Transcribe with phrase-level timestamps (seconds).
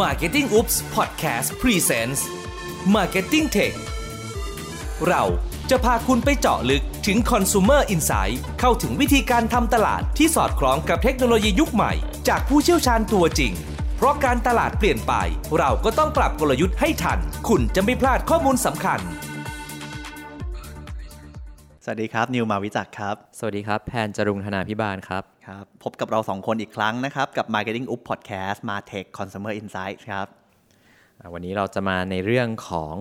[0.00, 2.20] Marketing Oops Podcast Presents
[2.94, 3.74] Marketing Tech
[5.08, 5.22] เรา
[5.70, 11.92] จะพาคุณไปเจาะลึกถึง Consumer Insight เข้าถึงวิธีการทำตลาดที่สอดคล้องกับเทคโนโลยียุคใหม่
[12.28, 13.52] จากผู้เชี่ยวชาญตัวจริง
[13.96, 15.12] เพราะการตลาดเปลี่ยนไป
[15.58, 17.18] เราก็ต้องปรับกลยุทธ์ให้ทัน
[17.48, 19.00] คุณจะไม่พลาดข้อมูลสำคัญ
[21.84, 30.26] สวัสดีครับ นิวมาวิจักรครับ สวัสดีครับ แพนจรุงธนาพิบาลครับ ครับพบกับเราสองคนอีกครั้งนะครับ กับ Marketing Up Podcast มา Tech Consumer Insights ครับ
[31.18, 32.94] อ่าวันนี้เราจะมาในเรื่องของ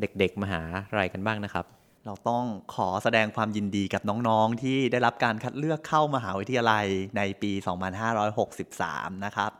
[0.00, 0.62] เด็กๆ มหา
[0.98, 1.66] ลัยกันบ้างนะครับ
[2.06, 7.52] เราต้องขอแสดงความยินดีกับน้องๆ ที่ได้รับการคัดเลือกเข้ามหาวิทยาลัยในปี
[8.38, 9.50] 2563 นะครับ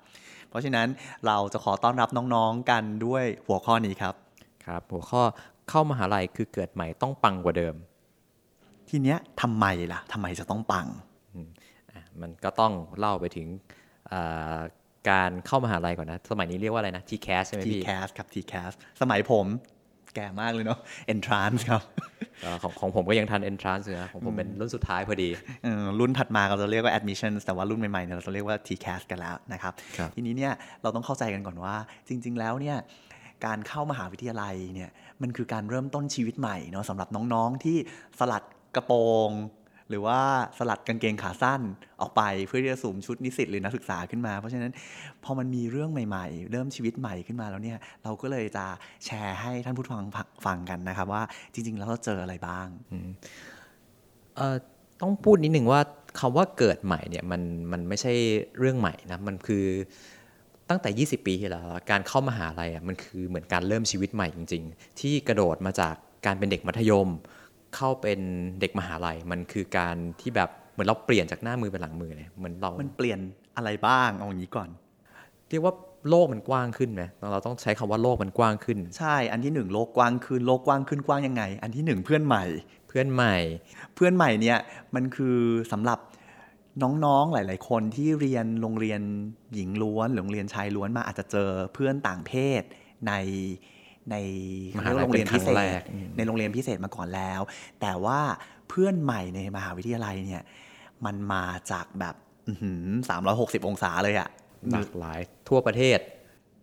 [0.49, 0.89] เพราะฉะนั้น
[1.27, 4.15] เราจะขอต้อนรับน้องๆ กันด้วยหัวข้อนี้ครับ
[4.67, 5.23] ครับ หัวข้อ
[5.71, 7.75] เข้ามหาลัยคือเกิดใหม่ต้องปังกว่าเดิม
[8.89, 11.05] ทีเนี้ยทำไมล่ะทำไมจะต้องปังอะ
[12.23, 13.49] มันก็ต้องเล่าไปถึง
[14.13, 14.59] อ่า
[15.11, 19.47] การเข้ามหาลัยก่อนนะ สมัยนี้เรียกว่าอะไรนะ TCAS ใช่ไหมพี่ TCAS ครับ TCAS สมัยผม
[20.15, 20.79] แก่มากเลยเนาะ
[21.15, 21.83] Entrance ครับ
[22.45, 25.29] อ่าของของผมก็ยังทัน entrance อยู่นะของผมเป็นรุ่นสุดท้ายพอดี
[25.63, 31.75] เอ่อรุ่นถัดมาเราจะเรียกว่า admission แต่ว่ารุ่นใหม่ๆเนี่ยเราจะเรียกว่า TCAS กันแล้วนะครับครับ ทีนี้เนี่ยเราต้องเข้าใจกันก่อนว่า
[32.09, 32.77] จริง ๆ แล้วเนี่ย
[33.47, 34.91] การเข้ามหาวิทยาลัยเนี่ย
[35.23, 37.77] มันคือการเริ่มต้นชีวิตใหม่เนาะสำหรับน้องๆที่
[38.19, 38.43] สลัด
[38.77, 39.31] กระโปรง
[39.89, 40.19] หรือว่า
[40.59, 41.61] สลัดกางเกงขาสั้น
[42.01, 44.73] ออกไปเพื่อที่จะสวมชุดนิสิตหรือนักศึกษาขึ้นมา เพราะฉะนั้น
[45.25, 48.65] พอมันมีเรื่องใหม่ ๆ เริ่มชีวิตใหม่ขึ้นมาแล้วเนี่ยเราก็เลยจะ
[49.05, 50.05] แชร์ให้ท่านผู้ฟัง
[50.47, 52.69] ฟังกันนะครับว่าจริง ๆ แล้วเราเจออะไรบ้าง
[55.01, 55.81] ต้องพูดนิดหนึ่งว่า
[56.21, 58.13] คำว่าเกิดใหม่เนี่ยมันมันไม่ใช่
[58.59, 59.65] เรื่องใหม่นะมันคือ
[60.69, 65.95] ตั้งแต่ 20 ปีที่แล้วการเข้ามหาลัยอะมันคือเหมือนการเริ่มชีวิตใหม่จริง ๆ ที่กระโดดมาจาก
[66.27, 67.09] การเป็นเด็กมัธยม
[67.75, 68.21] เข้าเป็น
[68.61, 73.19] เด็กมหาลัย มันคือการที่แบบเหมือนเราเปลี่ยนจากหน้ามือเป็นหลังมือเลยเหมือนเรา มันเปลี่ยน
[73.57, 74.69] อะไรบ้างเอาอย่างนี้ก่อน
[75.49, 75.75] เรียกว่า
[76.09, 82.45] โลกมันกว้างขึ้นไหมเราต้องใช้คำว่าโลกมันกว้างขึ้น ใช่ อันที่หนึ่งโลกกว้างขึ้น โลกกว้างขึ้นกว้างยังไง อันที่หนึ่งเพื่อนใหม่
[82.89, 83.37] เพื่อนใหม่
[83.95, 84.59] เพื่อนใหม่เนี่ย
[84.95, 85.39] มันคือ
[85.73, 85.99] สำหรับ
[86.83, 89.01] น้องๆ หลาย ๆ คนที่เรียนโรงเรียน
[89.55, 92.63] หญิงล้วนหรือโรงเรียนชายล้วนมาอาจจะเจอเพื่อนต่างเพศ
[93.09, 93.13] ใน
[94.11, 94.17] ใน
[94.79, 97.41] มหาลัยเรียกว่าโรงเรียนพิเศเป็นครั้งแรษกอืมในโรงเรียนพิเศษมาก่อนแล้ว
[97.81, 98.21] แต่ว่า
[98.69, 100.43] เพื่อนใหม่ในมหาวิทยาลัยเนี่ย
[101.05, 102.15] มันมาจากแบบ
[103.09, 104.29] สามร้อยหกสิบองศาเลยอะ
[104.73, 105.99] หลากหลายทั่วประเทศ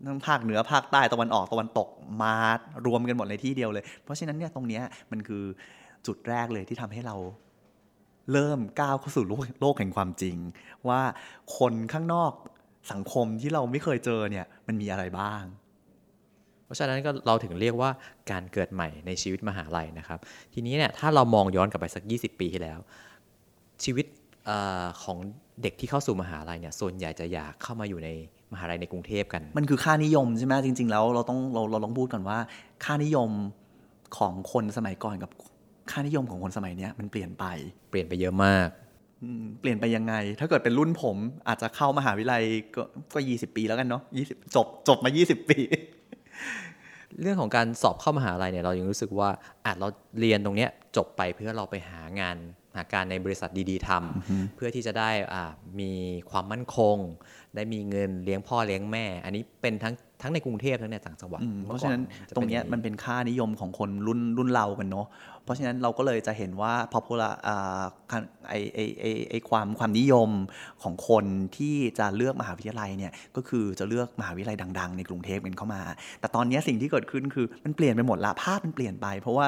[0.06, 1.88] ทั้งภาคเหนือภาคใต้ตะวันออกตะวันตก
[2.24, 2.36] มา
[2.86, 5.44] รวมกันหมดในที่เดียวเลย เพราะฉะนั้นเนี่ยตรงเนี้ยมันคือ
[6.08, 7.16] จุดแรกเลยที่ทำให้เรา
[8.32, 10.38] เริ่มก้าวเข้าสู่โลกโลกแห่งความจริง
[10.88, 11.02] ว่า
[11.58, 12.32] คนข้างนอก
[12.92, 15.61] สังคมที่เราไม่เคยเจอเนี่ยมันมีอะไรบ้างเพ
[16.72, 17.90] ราะฉะนั้นก็เราถึงเรียกว่า
[18.32, 20.20] การเกิดใหม่ในชีวิตมหาลัยนะครับ
[20.54, 22.80] ทีนี้เนี่ยถ้าเรามองย้อนกลับไปสัก 20 ปีที่แล้ว
[23.84, 24.06] ชีวิต
[24.46, 24.52] เอ
[24.84, 25.18] อของ
[25.62, 28.10] เด็กที่เข้าสู่มหาลัยเนี่ยส่วนใหญ่จะอยากเข้ามาอยู่ใน
[28.54, 32.38] มหาลัยในกรุงเทพกัน มันคือค่านิยมใช่ไหมจริง ๆ แล้วเราต้องเราเราต้องพูดก่อนว่า
[32.84, 33.30] ค่านิยม
[34.18, 35.32] ของคนสมัยก่อนกับ
[35.92, 37.46] ค่านิยมของคนสมัยเนี้ยมันเปลี่ยนไป
[37.90, 38.70] เปลี่ยนไปเยอะมาก
[39.24, 41.18] อืมเปลี่ยนไปยังไง ถ้าเกิดเป็นรุ่นผม
[41.48, 42.44] อาจจะเข้ามหาวิทยาลัย
[42.76, 42.84] ก็
[43.14, 45.60] ก็ยี่สิบปีแล้วกันเนาะยี่สิบจบจบมายี่สิบปี
[47.22, 49.30] เรื่องของการสอบเข้ามหาลัยเนี่ยเรายังรู้สึกว่า
[49.66, 49.88] อาจเรา
[50.20, 52.38] เรียนตรงเนี้ยจบไปเพื่อเราไปหางาน
[52.76, 55.92] หาการในบริษัทดีๆทำเพื่อที่จะได้อ่ามี
[56.32, 56.98] ความมั่นคง
[57.56, 65.08] ได้มีเงินเลี้ยงพ่อเลี้ยงแม่ อันนี้เป็นทั้ง ทั้งในกรุงเทพทั้งในต่างจังหวัดอืมมื่เพอราะก่อฉะนั้นจะตรงเนี้ยป็มันเป็นค่านิยมของคนรุ่นรุ่นเรากันเนาะ
[65.44, 67.84] เพราะฉะนั้นเราก็เลยจะเห็นว่า popular อ่า
[68.50, 70.30] ไอไอไอไอความความนิยม
[70.84, 71.26] ของคน
[71.58, 75.82] ที่จะเลือกมหาวิทยาลัยเนี่ยก็คือจะเลือกมหาวิทยาลัยดัง ๆ ในกรุงเทพกันเข้ามา
[76.20, 79.48] แต่ตอนเนี้ยสิ่งที่เกิดขึ้นคือมันเปลี่ยนไปหมดละภาพมันเปลี่ยนไป เพราะว่า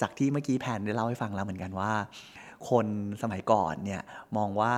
[0.00, 1.92] จากที่เมื่อกี้แพนได้เล่าให้ฟังแล้วเหมือนกันว่า
[2.70, 2.86] คน
[3.22, 4.02] สมัยก่อนเนี่ย
[4.36, 4.74] มองว่า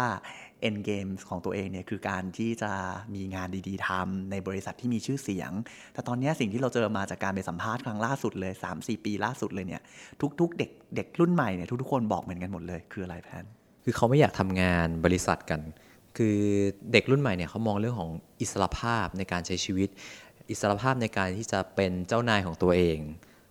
[0.69, 2.73] end game ของตัวเองเนี่ยคือการที่จะ
[3.15, 5.51] มีงานดีๆทำในบริษัทที่มีชื่อเสียง
[5.93, 9.83] แต่ตอนนี้สิ่งที่เราเจอมาจากการไปสัมภาษณ์ครั้งล่าสุดเลย 3-4 ปีล่าสุดเลยเนี่ย
[10.41, 13.45] ทุกๆ เด็กเด็กรุ่นใหม่เนี่ยทุกๆคนบอกเหมือนกันหมดเลยคืออะไรแพน
[13.85, 15.61] คือเขาไม่อยากทำงานบริษัทกัน
[16.17, 16.39] คือ
[16.93, 19.89] เด็กรุ่นใหม่เนี่ยเขามองเรื่องของอิสรภาพในการใช้ชีวิต
[20.51, 22.99] อิสรภาพในการที่จะเป็นเจ้านายของตัวเอง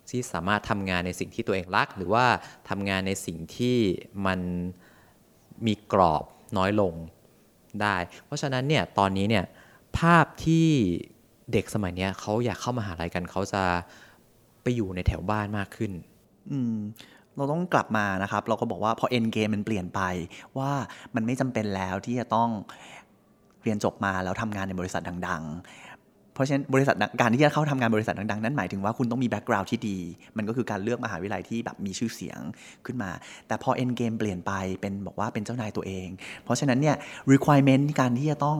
[0.09, 2.25] ที่สามารถทำงานในสิ่งที่ตัวเองรัก หรือว่า
[2.69, 3.77] ทำงานในสิ่งที่
[4.25, 4.39] มัน
[5.65, 6.23] มีกรอบ
[6.57, 6.93] น้อยลง
[7.81, 7.95] ได้
[8.25, 9.45] เพราะฉะนั้นเนี่ยตอนนี้เนี่ย
[9.97, 10.67] ภาพที่
[11.51, 13.63] เด็กสมัยเนี้ยเขาอยากเข้ามหาลัยกันเขาจะ
[14.63, 15.91] ไปอยู่ในแถวบ้านมากขึ้น
[16.51, 16.75] อืม
[17.35, 20.01] เราต้องกลับมานะครับ เราก็บอกว่าพอเอ็นเกมมันเปลี่ยนไป
[20.57, 20.71] ว่า
[21.15, 22.49] มันไม่จำเป็นแล้วที่จะต้อง
[23.63, 25.84] เรียนจบมาแล้วทำงานในบริษัทดัง ๆ
[26.35, 29.97] เพราะฉะนั้นบริษัทการที่จะเข้าทำงานบริษัทดังๆ นั่นหมายถึงว่าคุณต้องมีแบ็กกราวด์ที่ดี
[30.37, 32.39] มันก็คือการเลือกมหาวิทยาลัยที่แบบมีชื่อเสียง
[32.85, 33.11] ขึ้นมา
[33.47, 34.51] แต่พอ end game เปลี่ยนไป
[34.81, 36.07] เป็นบอกว่าเป็นเจ้านายตัวเอง
[36.43, 36.95] เพราะฉะนั้นเนี่ย
[37.31, 38.57] requirement การที่จะต้อง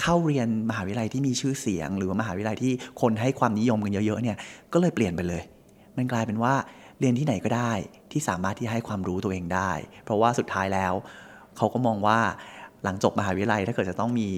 [0.00, 4.36] เข้าเรียนมหาวิทยาลัยที่มีชื่อเสียง หรือว่ามหาวิทยาลัยที่คนให้ความนิยมกันเยอะๆเนี่ย
[4.72, 5.42] ก็เลยเปลี่ยนไปเลย
[5.96, 6.54] มันกลายเป็นว่า
[7.00, 7.72] เรียนที่ไหนก็ได้
[8.12, 9.70] ที่สามารถที่ให้ความรู้ตัวเองได้
[10.04, 10.92] เพราะว่าสุดท้ายแล้ว
[11.56, 12.18] เขาก็มองว่า
[12.84, 14.28] หลังจบมหาวิทยาลัยถ้าเกิดจะต้องมี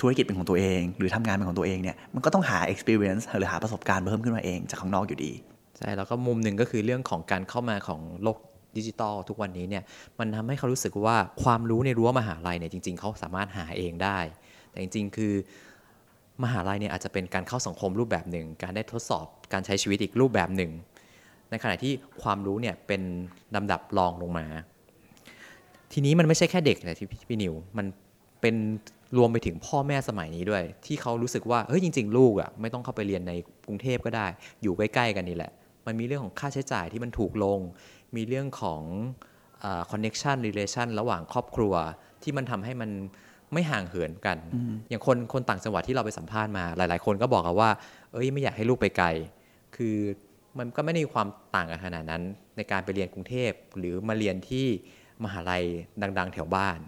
[0.00, 5.32] ธุรกิจเป็นของตัวเอง หรือทำงานเป็นของตัวเองเนี่ยมันก็ต้องหา experience หรือหาประสบการณ์เพิ่มขึ้นมาเองจากข้างนอกอยู่ดี
[5.78, 8.38] ใช่แล้วก็มุมหนึ่งก็คือเรื่องของการเข้ามาของโลก
[8.76, 9.82] ดิจิตอลทุกวันนี้เนี่ย
[10.18, 14.18] มันทำให้เขารู้สึกว่าความรู้ในรั้วมหาลัยเนี่ยจริง ๆ เขาสามารถหาเองได้
[14.70, 15.32] แต่จริง ๆ คือ
[16.44, 20.70] มหาลัยเนี่ยอาจจะเป็นการเข้าสังคมรูปแบบหนึ่ง การได้ทดสอบการใช้ชีวิตอีกรูปแบบหนึ่ง
[21.50, 23.02] ในขณะที่ความรู้เนี่ยเป็น
[23.54, 24.46] ลำดับรองลงมา
[25.92, 27.86] ทีนี้มันไม่ใช่แค่เด็กนะที่พี่นิว มัน
[28.40, 28.56] เป็น
[29.16, 33.32] รวมไปถึงพ่อแม่สมัยนี้ด้วย ที่เขารู้สึกว่าเฮ้ยจริง ๆ ลูกอะ่ะไม่ต้องเข้าไปเรียนใน
[33.66, 34.26] กรุงเทพก็ได้
[34.62, 35.52] อยู่ใกล้ๆกันนี่แหละ
[35.86, 37.60] มันมีเรื่องของค่าใช้จ่ายที่มันถูกลง
[38.16, 38.82] มีเรื่องของ
[39.90, 41.74] connection relation ระหว่างครอบครัว
[42.22, 42.90] ที่มันทำให้มัน
[43.52, 44.38] ไม่ห่างเหินกัน
[44.88, 47.70] อย่างคนคนต่างจังหวัดที่เราไปสัมภาษณ์มา หลาย ๆ คนก็บอกกันว่า
[48.12, 49.08] เอ้ยไม่อยากให้ลูกไปไกล
[49.76, 49.96] คือ
[50.58, 52.22] มันก็ไม่ได้มีความต่างกันขนาดนั้น
[52.56, 54.66] ในการไปเรียนกรุงเทพหรือมาเรียนที่
[55.24, 55.64] มหาลัย
[56.18, 56.78] ดัง ๆ แถวบ้าน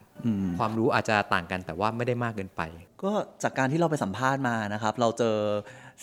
[0.58, 2.62] ความรู้อาจจะต่างกันแต่ว่าไม่ได้มากเกินไป
[3.02, 5.36] ก็จากการที่เราไปสัมภาษณ์มานะครับ เราเจอ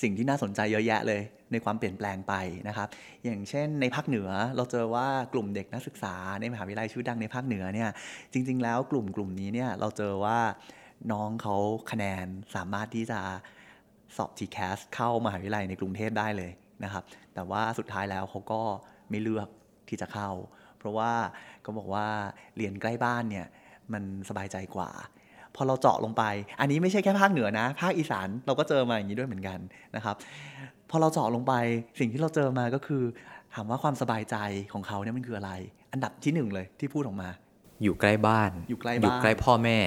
[0.01, 2.33] สิ่งที่น่าสนใจเยอะแยะเลย ในความเปลี่ยนแปลงไป
[2.67, 2.87] นะครับ
[3.23, 7.89] อย่างเช่นในภาคเหนือเราเจอว่ากลุ่มเด็กนักศึกษาในมหาวิทยาลัยชื่อดังในภาคเหนือเนี่ย
[8.33, 10.39] จริง ๆ แล้วกลุ่มกลุ่มนี้เนี่ยเราเจอว่า
[11.11, 11.55] น้องเขา
[11.91, 12.25] คะแนน
[12.55, 13.19] สามารถที่จะ
[14.17, 16.51] สอบ TCAS เข้ามหาวิทยาลัยในกรุงเทพได้เลย
[16.83, 18.61] นะครับ แต่ว่าสุดท้ายแล้วเขาก็
[19.09, 19.47] ไม่เลือก
[19.89, 20.29] ที่จะเข้า
[20.77, 21.11] เพราะว่า
[21.65, 22.07] ก็บอกว่า
[22.57, 23.47] เรียนใกล้บ้านเนี่ย
[23.93, 24.89] มันสบายใจกว่า
[25.55, 26.23] พอเราเจาะลงไป
[26.59, 29.59] อันนี้ไม่ใช่แค่ภาคเหนือนะ ภาคอีสานเราก็เจอมาอย่างนี้ด้วยเหมือนกัน
[29.95, 30.15] นะครับ
[30.89, 31.53] พอเราเจาะลงไป
[31.99, 33.03] สิ่งที่เราเจอมาก็คือ
[33.55, 34.35] ถามว่าความสบายใจ
[34.73, 35.51] ของเขาเนี่ยมันคืออะไร
[35.93, 37.29] อันดับที่หนึ่งเลยที่พูดออกมา
[37.83, 39.77] อยู่ใกล้บ้าน อยู่ใกล้บ้านอยู่ใกล้พ่อแม่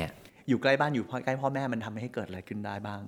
[0.48, 3.00] อยู่ใกล้บ้านอยู่ใกล้พ่อแม่มันทำให้เกิดอะไรขึ้นได้บ้าง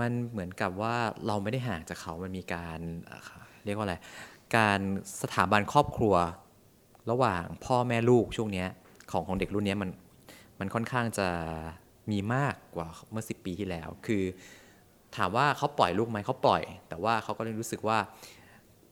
[0.00, 0.94] มันเหมือนกับว่า
[1.26, 3.96] เราไม่ได้ห่างจากเขามันมีการเอ่อเรียกว่าอะไร
[4.56, 4.80] การ
[5.22, 6.14] สถาบันครอบครัว
[7.10, 8.64] ระหว่างพ่อแม่ลูกช่วงนี้
[9.10, 9.90] ของของเด็กรุ่นนี้มัน
[10.60, 11.28] มันค่อนข้างจะ
[12.10, 14.22] มีมากกว่าเมื่อ 10 ปีที่แล้ว คือ
[15.16, 17.98] ถามว่าเขาปล่อยลูกไหมเขาปล่อย แต่ว่าเขาก็เลยรู้สึกว่า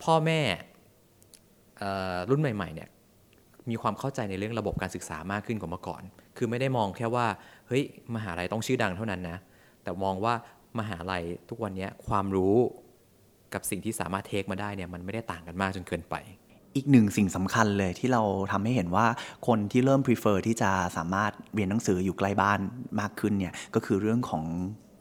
[0.03, 0.41] พ่อแม่
[2.31, 2.89] รุ่นใหม่ๆเนี่ย
[3.71, 6.03] มีความเข้าใจในเรื่องระบบการศึกษามากขึ้นกว่าเมื่อก่อน
[6.37, 7.27] คือไม่ได้มองแค่ว่า
[7.69, 7.85] เฮ้ย
[8.15, 9.39] มหาลัยต้องชื่อดังเท่านั้นนะ
[9.83, 10.35] แต่มองว่า
[10.79, 12.57] มหาลัยทุกวันนี้ความรู้
[13.55, 16.15] กับสิ่งที่สามารถเทคมาได้เนี่ยมันไม่ได้ต่างกันมากจนเกินไป
[16.77, 18.23] อีกหนึ่งสิ่งสำคัญเลยที่เรา
[18.53, 19.07] ทำให้เห็นว่า
[19.47, 22.59] คนที่เริ่ม prefer ที่จะสามารถเรียนหนังสืออยู่ใกล้บ้าน
[23.01, 24.45] มากขึ้นเนี่ยก็คือเรื่องของ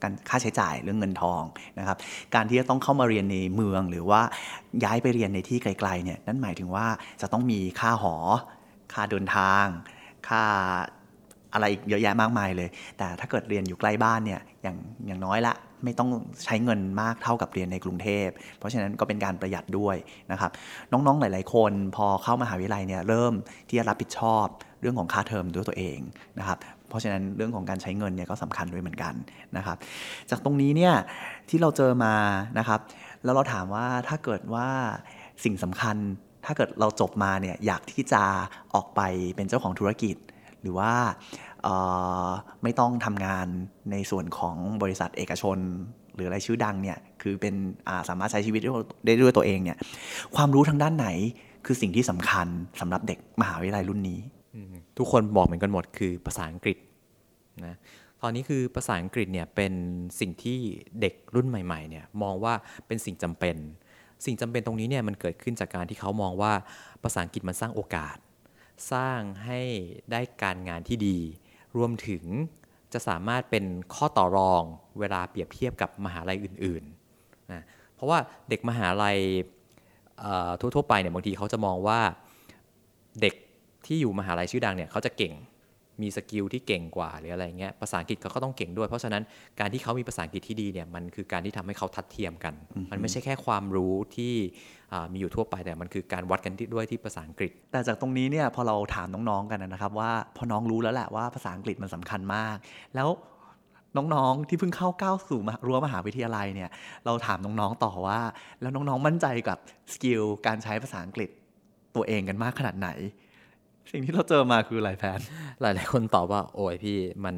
[0.02, 1.42] การค่าใช้จ่ายเรื่องเงินทอง
[1.78, 1.96] นะครับ
[2.34, 4.20] การที่จะต้องเข้ามาเรียนในเมืองหรือว่า
[4.84, 6.86] ย้ายไปเรียนในที่ไกลๆเนี่ยนั่นหมายถึงว่า
[7.20, 8.14] จะต้องมีค่าหอ
[8.92, 9.64] ค่าเดินทาง
[10.28, 10.42] ค่า
[11.52, 12.68] อะไรอีกเยอะแยะมากมายเลย
[12.98, 14.76] แต่ถ้าเกิดเรียนอยู่ใกล้บ้านเนี่ยอย่าง
[15.06, 16.10] อย่างน้อยละ ไม่ต้อง
[16.44, 18.28] ใช้เงินมากเท่ากับเรียนในกรุงเทพ
[18.58, 19.96] เพราะฉะนั้นก็เป็นการประหยัดด้วย
[20.32, 20.50] นะครับ
[20.92, 23.32] น้องๆหลาย ๆ คนพอเข้ามหาวิทยาลัยเนี่ยเริ่ม
[23.68, 24.46] ที่จะรับผิดชอบ
[24.80, 25.98] เรื่องของค่าเทอมด้วยตัวเอง
[26.38, 29.14] นะครับเพราะฉะนั้นเรื่องของการใช้เงินเนี่ยก็สำคัญด้วยเหมือนกัน
[29.56, 29.76] นะครับ
[30.30, 30.94] จากตรงนี้เนี่ย
[31.48, 32.14] ที่เราเจอมา
[32.58, 32.80] นะครับ
[33.24, 34.68] แล้วเราถามว่าถ้าเกิดว่า
[35.44, 35.96] สิ่งสำคัญ
[36.46, 38.22] ถ้าเกิดเราจบมาเนี่ยอยากที่จะ
[38.74, 39.00] ออกไป
[39.36, 40.16] เป็นเจ้าของธุรกิจ
[40.62, 40.92] หรือว่า
[42.62, 43.46] ไม่ต้องทำงาน
[43.90, 45.58] ในส่วนของบริษัทเอกชน
[46.14, 48.60] หรืออะไรชื่อดังเนี่ยคือเป็นาสามารถใช้ชีวิต
[49.06, 49.78] ได้ด้วยตัวเองเนี่ย
[50.36, 51.08] ความรู้ทางด้านไหน
[51.66, 52.48] คือสิ่งที่สำคัญ
[52.80, 54.20] สำหรับเด็กมหาวิทยาลัยรุ่นนี้
[54.98, 56.76] ทุกคนบอกเหมือนกันหมดคือภาษาอังกฤษ
[57.66, 57.76] นะ
[58.22, 59.72] ตอนนี้คือภาษาอังกฤษเนี่ยเป็น
[60.20, 60.58] สิ่งที่
[61.00, 62.54] เด็กรุ่นใหม่ๆเนี่ยมองว่า
[62.86, 63.56] เป็นสิ่งจำเป็น
[64.24, 66.52] สิ่งจำเป็นตรงนี้เนี่ยมันเกิดขึ้นจากการที่เขามองว่า
[67.02, 68.16] ภาษาอังกฤษมันสร้างโอกาส
[68.92, 69.60] สร้างให้
[70.10, 71.18] ได้การงานที่ดี
[71.76, 72.24] รวมถึง
[72.92, 74.62] จะสามารถเป็นข้อต่อรอง
[74.98, 77.62] เวลาเปรียบเทียบกับมหาลัยอื่นๆนะ
[77.94, 79.18] เพราะว่าเด็กมหาลัย
[80.60, 82.00] ทั่วๆไปเนี่ยบางทีเขาจะมองว่า
[83.20, 83.34] เด็ก
[83.86, 85.34] ที่อยู่มหาลัยชื่อดังเนี่ยเขาจะเก่ง
[86.02, 89.22] มีสกิลที่เก่งกว่าหรืออะไรเงี้ยภาษาอังกฤษเขาก็ต้องเก่งด้วย เพราะฉะนั้น
[89.60, 92.54] การที่เขามีภาษาอังกฤษที่ดีเนี่ยมันคือการที่ทำให้เขาทัดเทียมกัน
[92.90, 94.34] มันไม่ใช่แค่ความรู้ที่
[94.92, 102.56] อ่ามีอยู่ทั่วไปแต่มันคือการวัดกันที่ด้วยที่ภาษาอังกฤษ แต่จากตรงนี้เนี่ยพอเราถามน้องๆกันนะครับ ว่าพอน้องรู้แล้วแหละว่าภาษาอังกฤษมันสำคัญมาก
[102.96, 103.08] แล้ว
[103.96, 106.70] น้องๆ ที่เพิ่งเข้าก้าวสู่มหารั้วมหาวิทยาลัยเนี่ย
[107.04, 108.20] เราถามน้องๆต่อว่า
[108.60, 109.58] แล้วน้องๆมั่นใจกับ
[109.92, 111.30] สกิลการใช้ภาษาอังกฤษ
[111.96, 112.88] ตัวเองกันมากขนาดไหน
[113.92, 115.20] สิ่งที่เราเจอมาคืออะไรแพน
[115.60, 117.36] หลายๆคนตอบว่า โอ้ยพี่มัน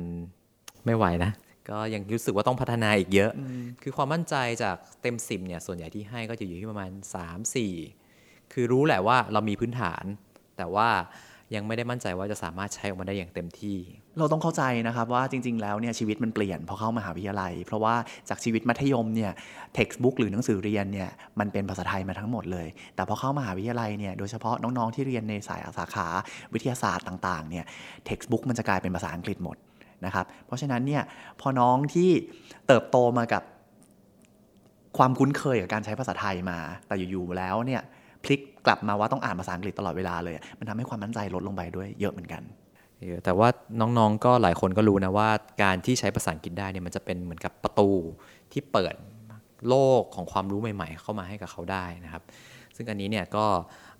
[0.84, 1.32] ไม่ไหวนะ
[1.70, 3.30] ก็ยังรู้สึกว่าต้องพัฒนาอีกเยอะ
[3.82, 6.90] คือความมั่นใจจากเต็มสิบเนี่ยส่วนใหญ่ที่ให้ก็จะอยู่ที่ประมาณ
[7.26, 7.54] 3
[7.94, 10.04] 4 คือรู้แหละว่าเรามีพื้นฐาน
[10.56, 10.88] แต่ว่า
[11.54, 13.78] ยังไม่ได้มั่นใจว่าจะสามารถใช้ออกมาได้อย่างเต็มที่
[14.18, 17.94] เราต้องเข้าใจนะครับว่าจริง ๆ แล้วเนี่ยชีวิตมันเปลี่ยนพอเข้ามหาวิทยาลัย เพราะว่า
[18.28, 19.32] จากชีวิตมัธยมเนี่ย
[19.74, 26.06] เท็กซ์บุ๊กหรือหนังสือเรียนเนี่ยมันเป็นภาษาไทยมาทั้งหมดเลย แต่พอเข้ามหาวิทยาลัยเนี่ยโดยเฉพาะน้องๆที่เรียนในสายสาขา
[26.54, 27.64] วิทยาศาสตร์ต่างๆเนี่ย
[28.06, 29.56] เท็กซ์บุ๊กมันจะกลายเป็นภาษาอังกฤษหมด
[30.04, 31.02] นะครับเพราะฉะนั้นเนี่ย
[31.40, 32.10] พอน้องที่
[32.66, 33.42] เติบโตมากับ
[34.98, 37.82] ความคุ้นเคยกับการใช้ภาษาไทยมา แต่อยู่ๆแล้วเนี่ย
[38.24, 42.42] พลิก กลับมาว่าต้องอ่านภาษาอังกฤษตลอดเวลาเลย มันทำให้ความมั่นใจลดลงไปด้วยเยอะเหมือนกัน
[43.24, 43.48] แต่ว่า
[43.80, 45.28] น้องๆ ก็หลายคนก็รู้นะว่า
[45.62, 47.90] การที่ใช้ภาษาอังกฤษได้เนี่ยมันจะเป็นเหมือนกับประตู
[48.52, 48.94] ที่เปิด
[49.68, 52.22] โลกของความรู้ใหม่ ๆ เข้ามาให้กับเขาได้นะครับ
[52.76, 53.44] ซึ่งอันนี้เนี่ยก็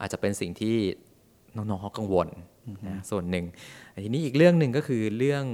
[0.01, 0.77] อาจจะเป็นสิ่งที่
[1.57, 2.29] น้องๆเขากังวล
[2.89, 3.45] นะส่วนหนึ่ง
[4.05, 5.45] ทีนี้อีกเรื่องหนึ่งก็คือเรื่อง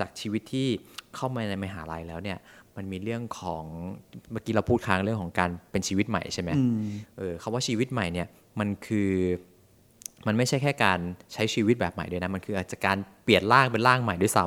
[0.00, 0.68] จากชีวิตที่
[1.16, 2.38] เข้ามาในมหาลัยแล้วเนี่ย
[2.76, 3.64] มันมีเรื่องของ
[4.32, 6.50] เมื่อกี้เราพูดค้างเรื่องของการเป็นชีวิตใหม่ใช่ไหม
[7.18, 8.26] เออคำว่าชีวิตใหม่เนี่ย
[8.60, 9.12] มันคือ
[10.26, 10.98] มันไม่ใช่แค่การ
[11.32, 14.44] ใช้ชีวิตแบบใหม่ด้วยนะ มันคืออาจจะการเปลี่ยนร่างเป็นร่างใหม่ด้วยซ้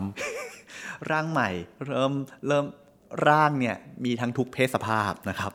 [0.54, 1.50] ำร่างใหม่
[1.86, 2.12] เริ่ม
[2.48, 2.66] เริ่ม
[3.28, 5.52] ร่างเนี่ยมีทั้งทุกเพศสภาพนะครับ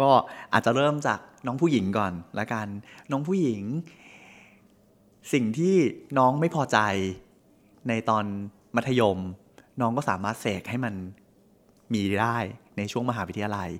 [0.00, 0.08] ก็
[0.52, 2.66] อาจจะเริ่มจากน้องผู้หญิงก่อนละกัน
[3.10, 3.62] น้องผู้หญิง
[5.32, 5.76] สิ่งที่
[6.18, 6.78] น้องไม่พอใจ
[7.88, 8.24] ในตอน
[8.76, 9.18] มัธยม
[9.80, 10.94] น้องก็สามารถเสกให้มัน
[11.94, 12.38] มีได้
[12.78, 13.70] ในช่วงมหาวิทยาลัย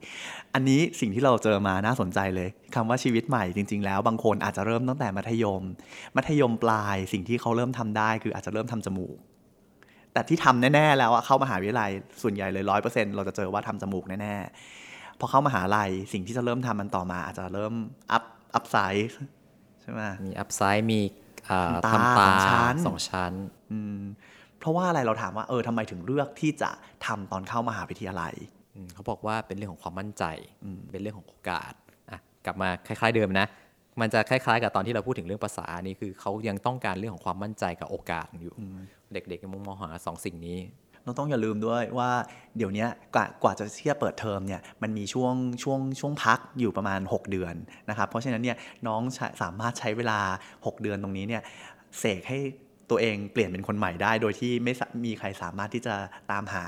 [0.55, 5.63] อันนี้สิ่งที่เราเจอมาน่าสนใจเลยคำว่าชีวิตใหม่จริง ๆ แล้วบางคนอาจจะเริ่มตั้งแต่มัธยม
[6.17, 9.17] มัธยมปลายสิ่งที่เขาเริ่มทำได้ คืออาจจะเริ่มทำจมูก
[10.13, 11.91] แต่ที่ทำแน่ ๆ แล้วอะเข้ามหาวิทยาลัย
[12.23, 17.75] ส่วนใหญ่เลยร้อยเปอร์เซ็นต์เราจะเจอว่าทำจมูกแน่ๆพอเข้ามหาลัยสิ่งที่จะเริ่มทำมันต่อมา อาจจะเริ่ม
[18.13, 19.17] up up size
[19.83, 21.01] ใช่ไหมมี up size มี
[21.51, 23.33] อ่าตาทำตาสองชั้นสองชั้น
[23.71, 24.01] อืม
[24.61, 26.71] เพราะว่าอะไรเราถามว่าเออทำไมถึงเลือกที่จะ
[27.07, 28.35] ทำตอนเข้ามหาวิทยาลัย
[28.75, 30.25] อืมเขาบอกว่าเป็นเรื่องของความมั่นใจ
[30.93, 31.73] เป็นเรื่องของโอกาส
[32.11, 33.47] อะกลับมาคล้าย ๆเดิมนะ
[34.01, 38.55] มันจะคล้ายๆ กับตอนที่เราพูดถึงเรื่องภาษานี่คือเขายังต้องการเรื่องของความมั่นใจกับโอกาสอยู่
[39.13, 40.59] เด็กๆยังมองหาสองสิ่งนี้
[41.05, 42.11] เราต้องอย่าลืมด้วยว่า
[42.57, 47.55] เดี๋ยวนี้กว่ากว่าจะเที่ยเปิดเทอมเนี่ยมันมีช่วงช่วงช่วงพักอยู่ประมาณ 6 เดือน
[47.91, 50.19] นะครับเพราะฉะนั้นเนี่ยน้องใช้สามารถใช้เวลา
[50.55, 51.43] 6 เดือนตรงนี้เนี่ย
[51.99, 52.39] เสกให้
[52.91, 54.73] ตัวเองเปลี่ยนเป็นคนใหม่ได้ โดยที่ไม่
[55.05, 55.95] มีใครสามารถที่จะ
[56.31, 56.65] ตามหา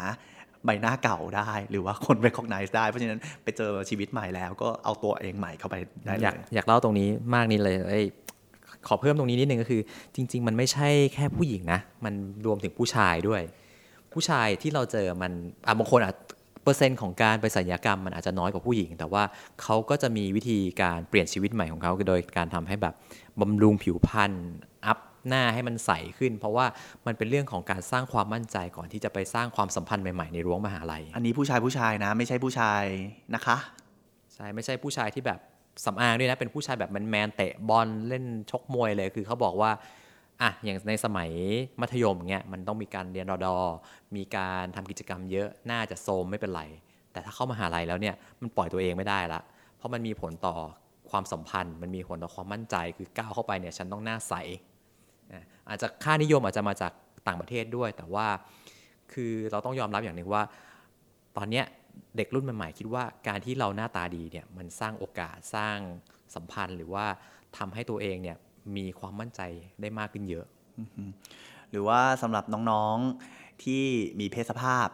[0.64, 8.04] ใบหน้าเก่าได้ หรือว่าคน recognize ได้ เพราะฉะนั้นไปเจอชีวิตใหม่แล้วก็เอาตัวเองใหม่เข้าไปได้เลอยากอยากเล่าตรงนี้มากนิดเลยเอ้ย
[8.86, 9.82] ขอเพิ่มตรงนี้นิดนึงก็คือ
[10.14, 12.14] จริง ๆ มันไม่ใช่แค่ผู้หญิงนะ มัน
[12.46, 13.42] รวมถึงผู้ชายด้วย
[14.12, 15.32] ผู้ชายที่เราเจอมัน
[15.66, 16.16] อะบางคนอาจ
[16.64, 19.22] เปอร์เซ็นต์ของการไปศัลยกรรมมันอาจจะน้อยกว่าผู้หญิง แต่ว่า
[19.62, 22.94] เขาก็จะมีวิธีการเปลี่ยนชีวิตใหม่ของเขาโดยการทำให้แบบ
[23.40, 24.32] บำรุงผิวพรรณ
[24.86, 24.98] อัพ
[25.28, 26.66] หน้าให้มันใสขึ้น เพราะว่า
[27.06, 32.82] มันเป็นเรื่องของการสร้างความมั่นใจก่อนที่จะไปสร้างความสัมพันธ์ใหม่ๆในรั้วมหาลัย อันนี้ผู้ชายผู้ชายนะ ไม่ใช่ผู้ชาย
[33.34, 33.56] นะคะ
[34.34, 35.40] ใช่ไม่ใช่ผู้ชายที่แบบ
[35.84, 39.70] สำอางด้วยนะเป็นผู้ชายแบบแมนๆเตะบอลเล่นชกมวยเลยคือเขาบอกว่า
[40.42, 41.30] อะอย่างในสมัย
[41.80, 43.56] มัธยมเงี้ยมันต้องมีการเรียนรอดอ
[44.16, 46.62] มีการทำกิจกรรมเยอะน่าจะโซมไม่เป็นไร
[47.12, 49.40] แต่ถ้าเข้ามาหาลัยแล้วเนี่ยมันปล่อยตัวเองไม่ได้ละ
[49.76, 50.56] เพราะมันมีผลต่อ
[51.10, 54.34] ความสัมพันธ์ มันมีผลต่อความมั่นใจคือก้าวเข้าไปเนี่ยฉันต้องหน้าใส
[55.70, 56.92] อาจจะค่านิยมอาจจะมาจาก
[57.26, 58.26] ต่างประเทศด้วย แต่ว่า
[59.12, 60.42] คือเราต้องยอมรับอย่างหนึ่งว่า
[61.36, 61.64] ตอนเนี้ย
[62.16, 65.76] เด็กรุ่นใหม่ๆคิดว่าการที่เราหน้าตาดีเนี่ยมันสร้างโอกาสสร้าง
[66.34, 67.06] สัมพันธ์ หรือว่า
[67.56, 68.36] ทำให้ตัวเองเนี่ย
[68.76, 69.40] มีความมั่นใจ
[69.80, 70.46] ได้มากขึ้นเยอะ
[71.70, 73.84] หรือว่าสำหรับน้องๆที่
[74.20, 74.86] มีเพศสภาพ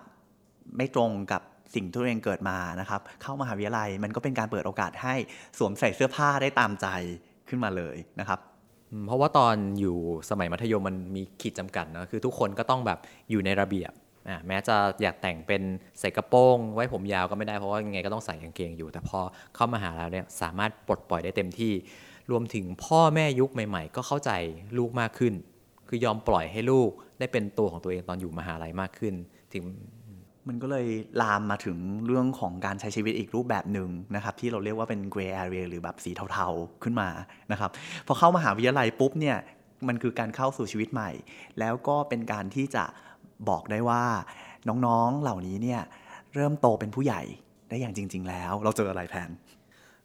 [0.76, 1.42] ไม่ตรงกับ
[1.75, 5.14] สิ่งที่ตัวเองเกิดมานะครับ เข้ามหาวิทยาลัยมันก็เป็นการเปิดโอกาสให้
[5.59, 6.87] สวมใส่เสื้อผ้าได้ตามใจ
[7.49, 8.40] ขึ้นมาเลยนะครับ
[9.07, 9.97] เพราะว่าตอนอยู่
[10.31, 12.99] สมัยมัธยมมันมีขีดจำกัดนะคือทุกคนก็ต้องแบบ
[13.31, 13.93] อยู่ในระเบียบ
[14.28, 15.62] อะแม้จะอยากแต่งเป็น
[16.00, 19.19] ใส่กระโปรงไว้ผมยาวก็ไม่ได้เพราะว่ายังไงก็ต้องใส่กางเกงอยู่ แต่พอ
[19.55, 21.73] เข้ามาหาล้วเนี่ยสามารถปลดปล่อยได้เต็มที่
[22.31, 24.31] รวมถึงพ่อแม่ยุคใหม่ ๆ ก็เข้าใจ
[24.78, 25.35] ลูกมากขึ้น
[25.88, 29.14] คือยอมปล่อยให้ลูกได้เป็นตัวของตัวเองตอนอยู่มหาลัยมากขึ้น
[29.52, 29.64] ถึง
[30.48, 30.86] มันก็เลย
[31.22, 37.08] ลามมาถึงเรื่องของการใช้ชีวิตอีกรูปแบบหนึ่งนะครับ ที่เราเรียกว่าเป็น gray area หรือแบบสีเทาๆขึ้นมา
[37.52, 37.70] นะครับ
[38.06, 39.36] พอเข้ามหาวิทยาลัยปุ๊บเนี่ย
[39.88, 41.10] มันคือการเข้าสู่ชีวิตใหม่
[41.58, 42.84] แล้วก็เป็นการที่จะ
[43.48, 44.04] บอกได้ว่า
[44.68, 45.82] น้องๆเหล่านี้เนี่ย
[46.34, 47.22] เริ่มโตเป็นผู้ใหญ่
[47.68, 49.30] ได้อย่างจริง ๆ แล้ว เราเจออะไรแพน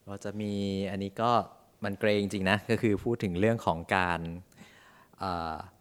[0.07, 0.51] เราจะมี
[0.91, 1.31] อันนี้ก็
[1.83, 4.19] มันเกรงจริงๆนะก็คือพูดถึงเรื่องของการ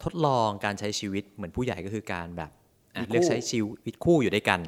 [0.02, 2.50] ทดลองการใช้ชีวิตเหมือนผู้ใหญ่ก็คือการแบบ
[3.10, 4.60] เลือกใช้ชีวิตคู่อยู่ด้วยกัน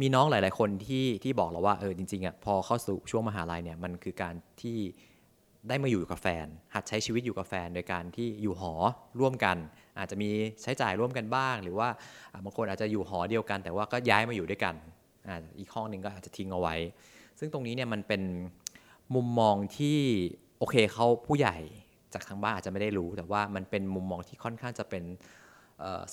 [0.00, 4.78] มีน้องหลาย ๆ คนที่ที่บอกเราว่าเออจริงๆอะพอเข้าสู่ช่วงมหาลัยเนี่ยมันคือการที่
[5.68, 8.72] ได้มาอยู่กับแฟน หัดใช้ชีวิตอยู่กับแฟน โดยการที่อยู่หอ
[9.20, 9.56] ร่วมกัน
[9.98, 10.30] อาจจะมี
[10.62, 11.88] ใช้จ่ายร่วมกันบ้าง หรือว่า
[12.32, 14.74] อะบางคนอาจจะอยู่หอเดียวกัน แต่ว่าก็ย้ายมาอยู่ด้วยกัน
[15.28, 16.76] อะอีกห้องหนึ่งก็อาจจะทิ้งเอาไว้
[17.38, 18.22] ซึ่งตรงนี้เนี่ยมันเป็น
[19.14, 19.98] มุมมองที่
[20.58, 21.56] โอเคเขาผู้ใหญ่
[22.14, 25.04] จากทางบ้านอาจจะไม่ได้รู้ แต่ว่ามันเป็นมุมมองที่ค่อนข้างจะเป็น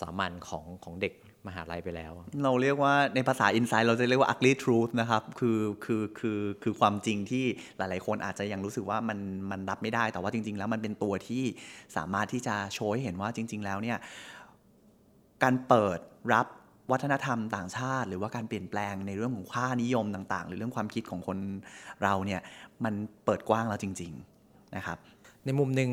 [0.01, 1.13] สามัญของของเด็ก
[1.47, 7.45] มหาลัยไปแล้ว เราเรียกว่าในภาษา Insight เราจะเรียกว่า ugly truth นะครับคือคือคือคือความจริงที่
[7.77, 9.19] หลาย ๆ คนอาจจะยังรู้สึกว่ามัน
[9.51, 11.43] มันรับไม่ได้แต่ว่าจริง ๆ แล้วมันเป็นตัวที่
[11.97, 13.97] สามารถที่จะโชว์ให้เห็นว่าจริง ๆ แล้วเนี่ย
[15.43, 15.99] การเปิด
[16.33, 16.47] รับ
[16.91, 21.37] วัฒนธรรมต่างชาติ หรือว่าการเปลี่ยนแปลงในเรื่องของค่านิยมต่าง ๆ หรือเรื่องความคิดของคน
[22.03, 22.41] เราเนี่ย
[22.83, 22.93] มัน
[23.25, 24.11] เปิดกว้างแล้วจริง
[24.43, 24.97] ๆ นะครับ
[25.45, 25.89] ในมุมหนึ่ง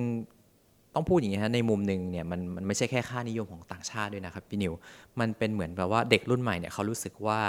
[0.94, 4.72] ต้องพูดอย่างนี้ฮะในมุมหนึ่งเนี่ยมันมันไม่ใช่แค่ค่านิยมของต่างชาติด้วยนะครับพี่นิว
[5.20, 7.40] มันเป็นเหมือนแบบว่าเด็กรุ่นใหม่เนี่ยเขารู้สึกว่า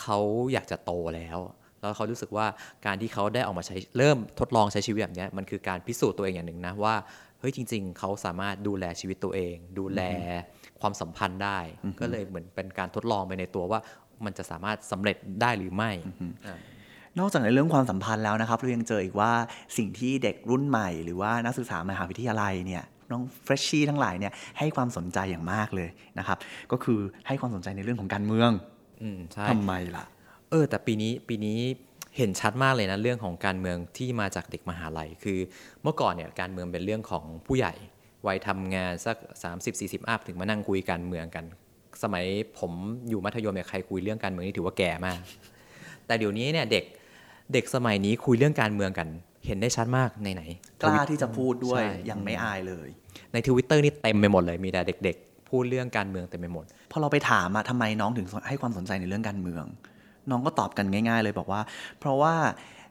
[0.00, 0.18] เขา
[0.52, 1.38] อยากจะโตแล้ว
[1.80, 2.46] แล้วเขารู้สึกว่า
[2.86, 6.94] การที่เขาได้ออกมาใช้เริ่มทดลองใช้ชีวิตแบบนี้มันคือการพิสูจน์ตัวเองอย่างหนึ่งนะว่า
[7.40, 10.02] เฮ้ยจริง ๆ เขาสามารถดูแลชีวิตตัวเอง ดูแล
[10.80, 11.58] ความสัมพันธ์ได้
[12.00, 13.80] ก็เลยเหมือนเป็นการทดลองไปในตัวว่า
[14.24, 15.90] มันจะสามารถสำเร็จได้หรือไม่
[17.20, 19.32] นอกจากในเรื่องความสัมพันธ์แล้วนะครับ เรายังเจออีกว่า
[19.76, 26.38] สิ่งที่เด็กรุ่นใหม่ หรือว่านักศึกษามหาวิทยาลัยเนี่ยน้องเฟรชชี่ทั้งหลายเนี่ยให้ความสนใจอย่างมากเลยนะครับ
[26.72, 28.50] ก็คือให้ความสนใจในเรื่องของการเมือง
[29.02, 30.04] อืมใช่ทำไมล่ะ
[30.50, 31.58] เออ แต่ปีนี้ปีนี้
[32.16, 35.38] เห็นชัดมากเลยนะเรื่องของการเมืองที่มาจากเด็กมหาลัย คือ
[35.82, 37.72] เมื่อก่อนเนี่ยการเมืองเป็นเรื่องของผู้ใหญ่
[38.26, 39.16] วัยทำงานสัก
[39.62, 41.44] 30-40 อัพถึงมานั่งคุยการเมืองกัน
[42.02, 42.24] สมัย
[42.58, 42.72] ผม
[43.08, 45.20] อยู่มัธยมเนี่ยใครคุยเรื่องการเมืองนี่ถือว่าแก่มาก
[46.06, 46.84] แต่เดี๋ยวนี้เนี่ยเด็ก
[47.52, 49.08] เด็กสมัยนี้คุยเรื่องการเมืองกัน
[49.46, 50.42] เห็นได้ชัดมากในไหน
[50.82, 52.88] กล้าที่จะพูดด้วยยังไม่อายเลย
[53.32, 59.64] ในทวิตเตอร์นี่เต็มไปหมดเลยมีแต่เด็ก ๆ พูดเรื่องการเมืองเต็มไปหมดพอเราไปถามอะทำไมน้องถึงให้ความสนใจในเรื่องการเมือง
[60.30, 61.60] น้องก็ตอบกันง่าย ๆ เลยบอกว่า
[61.98, 62.34] เพราะว่า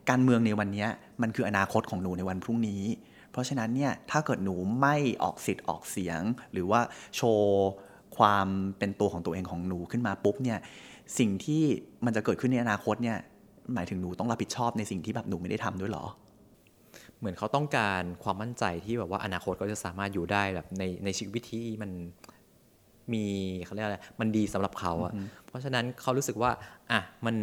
[0.10, 0.88] การเมืองในวันนี้
[1.22, 2.84] มันคืออนาคตของหนูในวันพรุ่งนี้
[3.32, 6.22] เพราะฉะนั้นเนี่ยถ้าเกิดหนูไม่ออกสิทธิ์ออกเสียง
[6.54, 6.82] หรือว่า
[7.16, 7.70] โชว์
[8.18, 8.48] ความ
[8.78, 10.60] เป็นตัวของตัวเองของหนูขึ้นมาปุ๊บเนี่ย
[11.18, 11.64] สิ่งที่
[12.06, 13.18] มันจะเกิดขึ้นในอนาคตเนี่ย
[13.76, 16.06] หมายถึงหนูต้องรับผิดชอบในสิ่งที่แบบหนูไม่ได้ทำด้วยหรอ
[17.20, 21.92] เหมือนเขาต้องการความมั่นใจที่แบบว่าอนาคตเขาจะสามารถอยู่ได้แบบในในชีวิตที่มัน
[23.14, 23.26] มี
[23.66, 25.14] เขาเรียกอะไรมันดีสำหรับเขาอะ
[25.46, 26.52] เพราะฉะนั้นเขารู้สึกว่า
[26.92, 27.36] อะมัน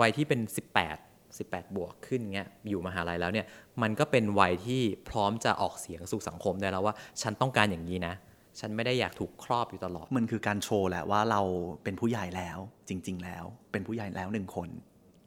[0.00, 3.46] วัยที่เป็น 18 18 บวกขึ้นเงี้ยอยู่มหาลัยแล้วเนี่ย
[3.82, 8.14] มันก็เป็นวัยที่พร้อมจะออกเสียงสู่สังคมได้แล้วว่า ฉันต้องการอย่างนี้นะ
[8.60, 11.40] ฉันไม่ได้อยากถูกครอบอยู่ตลอด มันคือการโชว์แหละว่าเรา
[11.84, 14.70] เป็นผู้ใหญ่แล้ว จริง ๆ แล้ว เป็นผู้ใหญ่แล้วหนึ่งคน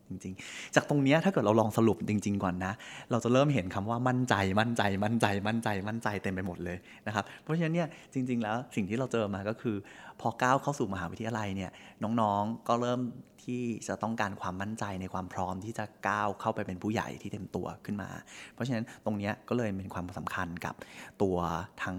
[0.09, 2.73] จริงๆ จากตรงนี้ถ้าเกิดเราลองสรุปจริง ๆ ก่อนนะ
[3.11, 9.75] เราจะเริ่มเห็นคำว่ามั่นใจ มั่นใจ มั่นใจ มั่นใจ มั่นใจเต็มไปหมดเลยนะครับ เพราะฉะนั้นเนี่ยจริง ๆ แล้วสิ่งที่เราเจอมาก็คือ
[10.21, 11.71] พอก้าวเข้าสู่มหาวิทยาลัยเนี่ย
[12.03, 12.99] น้องๆก็เริ่ม
[13.43, 18.09] ที่จะต้องการความมั่นใจในความพร้อมที่จะก้าวเข้าไปเป็นผู้ใหญ่ที่เต็มตัวขึ้นมา
[18.53, 20.75] เพราะฉะนั้นตรงนี้ก็เลยเป็นความสำคัญกับ
[21.21, 21.37] ตัว
[21.83, 21.97] ทั้ง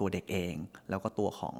[0.00, 0.54] ตัวเด็กเอง
[0.90, 1.56] แล้วก็ตัวของ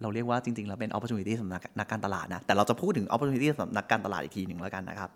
[0.00, 5.10] เราเรียกว่าจริงๆเราเป็น opportunity สำหรับนักการตลาดนะ แต่เราจะพูดถึง opportunity สำหรับนักการตลาดอีกทีหนึ่งแล้วกันนะครับ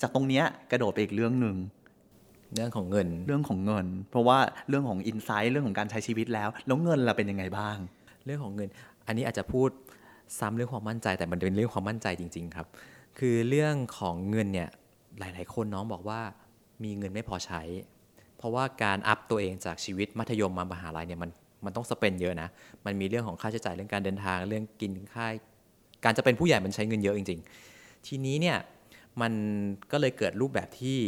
[0.00, 1.56] จากตรงนี้กระโดดไปอีกเรื่องหนึ่ง
[2.54, 7.76] เรื่องของเงิน เรื่องของเงิน เพราะว่าเรื่องของ insight เรื่องของการใช้ชีวิตแล้ว แล้วเงินเราเป็นยังไงบ้าง
[8.24, 8.68] เรื่องของเงิน
[9.06, 9.68] อันนี้อาจจะพูด
[10.38, 12.66] ซ้ำเรื่องความมั่นใจ แต่มันเป็นเรื่องความมั่นใจจริง ๆ ครับ
[13.18, 14.68] คือเรื่องของเงินเนี่ย
[15.18, 16.20] หลาย ๆ คนน้องบอกว่า
[16.84, 17.62] มีเงินไม่พอใช้
[18.38, 21.30] เพราะว่าการอัพตัวเองจากชีวิตมัธยมมามหาลัยเนี่ยมัน
[21.64, 22.48] มันต้องสเปนเยอะนะ
[22.84, 25.34] มันมีเรื่องของค่าใช้จ่ายเรื่องการเดินทางเรื่องกินค่าย
[26.04, 27.40] การจะเป็นผู้ใหญ่มันใช้เงินเยอะจริง
[27.74, 28.58] ๆ ทีนี้เนี่ย
[29.20, 29.32] มัน
[29.92, 30.98] ก็เลยเกิดรูปแบบที่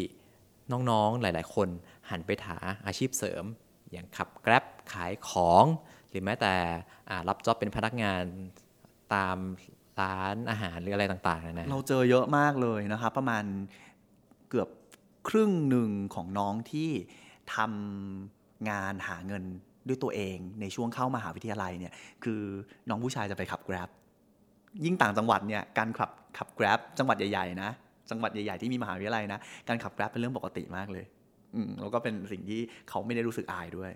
[0.90, 1.68] น้องๆหลายๆ คน
[2.10, 3.44] หันไปหาอาชีพเสริม
[3.92, 5.64] อย่างขับแกร็บขายของ
[6.10, 6.54] หรือแม้แต่
[7.28, 8.24] รับจ็อบเป็นพนักงาน
[9.14, 9.38] ตาม
[10.00, 13.44] ร้านอาหารหรืออะไรต่างๆนะเราเจอเยอะมากเลยนะครับ ประมาณ
[14.50, 14.68] เกือบ
[15.28, 16.90] ครึ่งหนึ่งของน้องที่
[17.54, 19.44] ทำงานหาเงิน
[19.88, 21.92] ด้วยตัวเองในช่วงเข้ามหาวิทยาลัยเนี่ย
[22.24, 22.40] คือ
[22.88, 23.88] น้องผู้ชายจะไปขับ Grab
[24.84, 27.70] ยิ่งต่างจังหวัดเนี่ยการขับขับ Grab จังหวัดใหญ่ๆนะ
[28.10, 31.04] จังหวัดใหญ่ๆที่มีมหาวิทยาลัยนะการขับ Grab เป็นเรื่องปกติมากเลย
[31.54, 33.92] อืมแล้วก็เป็นสิ่งที่เขาไม่ได้รู้สึกอายด้วย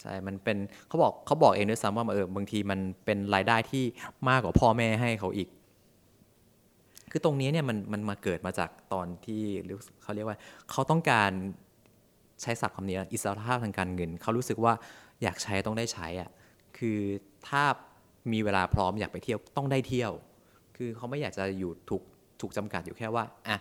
[0.00, 0.56] ใช่ มันเป็น
[0.88, 3.84] เขาบอกเขาบอกเองด้วยซ้ำว่าเออบางทีมันเป็นรายได้ที่
[4.28, 5.48] มากกว่าพ่อแม่ให้เขาอีก
[7.10, 9.42] คือตรงนี้เนี่ยมันมันมาเกิดมาจากตอนที่
[10.02, 10.38] เขาเรียกว่า
[10.70, 11.32] เขาต้องการ
[12.42, 14.72] ใช้ศัพท์คำนี้อิสรภาพทางการเงิน เขารู้สึกว่า
[15.22, 16.30] อยากใช้ต้องได้ใช้อะ
[16.78, 16.98] คือ
[17.48, 17.62] ถ้า
[18.32, 20.12] มีเวลาพร้อมอยากไปเที่ยวต้องได้เที่ยว
[20.76, 22.02] คือเขาไม่อยากจะอยู่ถูก
[22.40, 23.56] ถูกจำกัดอยู่แค่ว่าอะ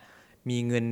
[0.49, 0.85] มีเงิน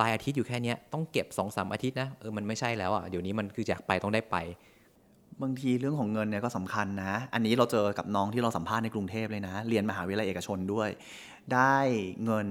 [0.00, 4.36] รายอาทิตย์อยู่แค่นี้ต้องเก็บสองสามอาทิตย์นะเออมันไม่ใช่แล้วอะเดี๋ยวนี้มันคืออยากไปต้องได้ไป
[5.42, 10.88] บางทีเรื่องของเงินเนี่ยก็สำคัญนะ อันนี้เราเจอกับน้องที่เราสัมภาษณ์ในกรุงเทพเลยนะ เรียนมหาวิทยาลัยเอกชนด้วย
[11.54, 11.76] ได้
[12.24, 12.48] เงิน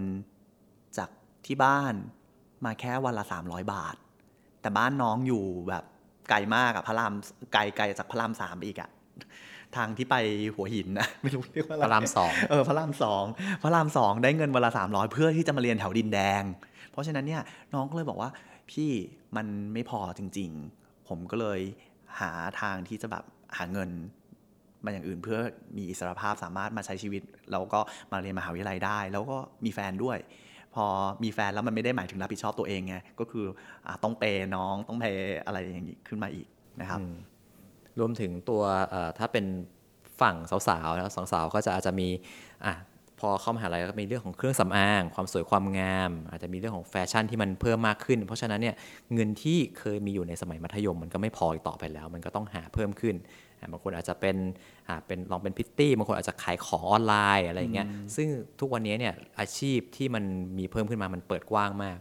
[0.98, 1.10] จาก
[1.46, 1.94] ที่บ้าน
[2.66, 3.96] มาแค่วันละ 300 บาท
[4.62, 5.84] แต่บ้านน้องอยู่แบบ
[6.30, 7.14] ไกลมากอะพระราม
[7.54, 8.90] ไกลไกลจากพระรามสามอีกอะ
[9.76, 10.16] ทางที่ไป
[10.56, 13.24] หัวหินนะไม่รู้เรียกว่าพระรามสองเออพระรามสอง
[13.64, 16.44] พระรามสองได้เงินวันละสามร้อยเพื่อที่จะมาเรียนแถวดินแดง
[16.92, 17.42] เพราะฉะนั้นเนี่ย
[17.74, 18.30] น้องก็เลยบอกว่า
[18.72, 18.92] พี่
[19.36, 21.60] มันไม่พอจริง ๆ ผมก็เลย
[22.20, 23.24] หาทางที่จะแบบ
[23.58, 23.90] หาเงิน
[24.86, 25.40] มาอย่างอื่นเพื่อ
[25.78, 27.80] มีอิสรภาพสามารถมาใช้ชีวิต แล้วก็
[28.12, 30.18] มาเรียนมหาวิทยาลัยได้ แล้วก็มีแฟนด้วย
[30.49, 30.49] พ
[30.86, 30.88] อ
[31.24, 33.46] มีแฟนแล้วมันไม่ได้หมายถึงรับผิดชอบตัวเองไงก็คือ
[33.88, 36.48] อต้องเปย์น้องต้องเปย์อะไรอย่างนี้ขึ้นมาอีก
[36.82, 37.00] นะครับ
[38.00, 38.62] รวมถึงตัว
[39.20, 39.46] ถ้าเป็น
[40.22, 40.36] ฝั่ง
[40.68, 42.08] สาวๆนะสาวๆก็จะอาจจะมี
[42.66, 42.74] อะ
[43.20, 48.76] พอเข้ามหาลัยก็มีเรื่องของเครื่องสำอาง ความสวยความงาม อาจจะมีเรื่องของแฟชั่นที่มันเพิ่มมากขึ้น เพราะฉะนั้นเนี่ย
[49.14, 53.16] เงินที่เคยมีอยู่ในสมัยมัธยมมันก็ไม่พออีกต่อไปแล้ว มันก็ต้องหาเพิ่มขึ้น
[53.72, 54.36] บางคนอาจจะเป็น
[54.88, 58.28] อะเป็นลองเป็นพิตตี้บางคนอาจจะขายของออนไลน์อะไรอย่างเงี้ยซึ่ง
[58.60, 60.24] ทุกวันนี้เนี่ยอาชีพที่มัน
[60.58, 62.00] มีเพิ่มขึ้นมามันเปิดกว้างมาก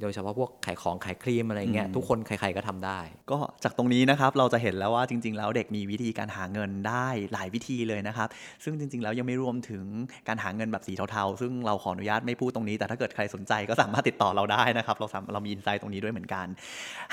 [0.00, 8.28] โดยเฉพาะพวกขายของขายครีมอะไรเงี้ยทุกคนใครๆก็ทำได้ ก็จากตรงนี้นะครับเราจะเห็นแล้วว่าจริง ๆ แล้วเด็กมีวิธีการหาเงินได้หลายวิธีเลยนะครับ
[8.64, 9.84] ซึ่งจริง ๆ แล้วยังไม่รวมถึง
[10.28, 16.46] การหาเงินแบบสีเทาๆ ซึ่งเราขออนุญาตไม่พูดตรงนี้ แต่ถ้าเกิดใครสนใจก็สามารถติดต่อเราได้นะครับ เราสามเรามีอินไซต์ตรงนี้ด้วยเหมือนกัน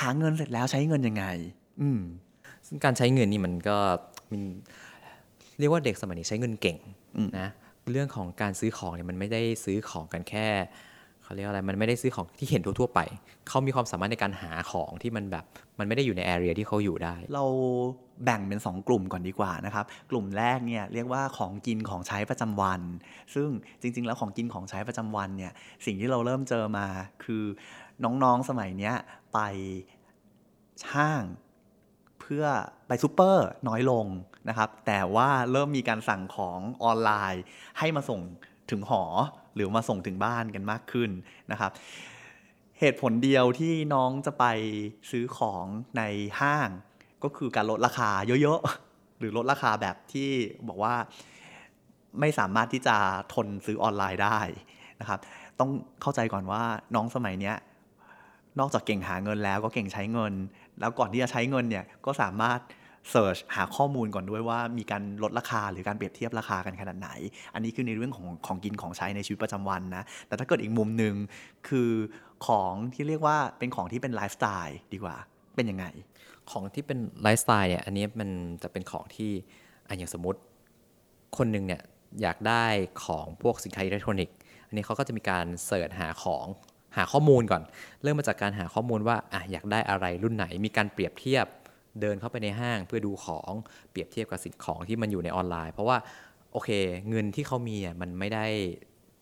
[0.02, 1.26] หาเงินเสร็จแล้วใช้เงินยังไง
[1.82, 2.02] อืม
[2.68, 3.78] ซึ่งการใช้เงินนี่มันก็
[4.32, 4.42] มัน
[5.60, 6.78] เรียกว่าเด็กสมัยนี้ใช้เงินเก่ง
[7.40, 7.48] นะ
[7.92, 10.48] เรื่องของการซื้อของเนี่ยมันไม่ได้ซื้อของกันแค่
[11.24, 13.00] เขาเรียกอะไรมันไม่ได้ซื้อของที่เห็นทั่วๆไป
[13.48, 15.46] เขามีความสามารถในการหาของที่มันแบบ
[15.80, 17.46] มันไม่ได้อยู่ใน area ที่เขาอยู่ได้ เรา
[18.26, 22.82] แบ่งเป็น 2 กลุ่มก่อนดีกว่านะครับ กลุ่มแรกเนี่ยเรียกว่าของกินของใช้ประจำวัน
[23.36, 23.50] ซึ่ง
[23.82, 25.54] จริง ๆ แล้วของกินของใช้ประจำวันเนี่ย
[25.86, 26.88] สิ่งที่เราเริ่มเจอมา
[27.24, 27.44] คือ
[28.04, 28.96] น้องๆสมัยเนี้ย
[29.34, 29.40] ไป
[30.94, 31.24] ห้าง
[32.28, 32.46] เพื่อ
[32.88, 34.06] ไปซูเปอร์น้อยลง
[34.50, 37.44] นะครับ แต่ว่าเริ่มมีการสั่งของออนไลน์
[37.80, 38.20] ให้มาส่ง
[38.72, 39.04] ถึงหอ
[39.56, 41.10] หรือมาส่งถึงบ้านกันมากขึ้น
[41.52, 41.72] นะครับ
[42.80, 44.46] เหตุผลเดียวที่น้องจะไป
[45.12, 45.66] ซื้อของ
[45.98, 46.02] ใน
[46.40, 46.70] ห้าง
[47.24, 48.10] ก็คือการลดราคา
[48.42, 50.30] เยอะๆ หรือลดราคาแบบที่
[50.68, 50.96] บอกว่า
[52.20, 52.98] ไม่สามารถที่จะ
[53.34, 54.40] ทนซื้อออนไลน์ได้
[55.00, 55.20] นะครับ
[55.60, 55.70] ต้อง
[56.02, 56.64] เข้าใจก่อนว่า
[56.96, 57.56] น้องสมัยเนี้ย
[58.60, 60.34] นอกจากเก่งหาเงินแล้วก็เก่งใช้เงิน
[60.80, 62.60] แล้วก่อนที่จะใช้เงินเนี่ยก็สามารถ
[63.12, 67.10] search หาข้อมูลก่อนด้วยว่ามีการลดราคาหรือการเปรียบเทียบราคากันขนาดไหน
[67.54, 71.16] อันนี้คือในเรื่องของของกินของใช้ในชีวิตประจำวันนะ แต่ถ้าเกิดอีกมุมหนึ่ง
[71.68, 71.92] คือ
[72.48, 75.16] ของที่เรียกว่าเป็นของที่เป็นไลฟ์สไตล์ดีกว่า
[75.56, 75.86] เป็นยังไง
[76.52, 78.30] ของที่เป็นไลฟ์สไตล์เนี่ย อันนี้มัน
[78.64, 79.32] จะเป็นของที่
[79.88, 80.40] อะอย่างสมมติ
[81.38, 81.82] คนหนึ่งเนี่ย
[82.22, 82.66] อยากได้
[83.06, 84.36] ของพวกสินค้าอิเล็กทรอนิกส์
[84.68, 86.46] อันนี้เขาก็จะมีการ search หาของ
[86.96, 87.62] หาข้อมูลก่อน
[88.04, 91.46] เริ่มมาจากการหาข้อมูลว่าอะอยากได้อะไรรุ่นไหน มีการเปรียบเทียบ
[92.02, 93.52] เดินเข้าไปในห้าง เพื่อดูของ
[93.92, 95.98] เปรียบเทียบกับสินของที่มันอยู่ในออนไลน์ เพราะว่า
[96.52, 96.70] โอเค
[97.10, 98.46] เงินที่เขามีอะมันไม่ได้